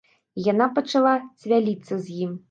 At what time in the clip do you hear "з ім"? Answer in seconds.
2.07-2.33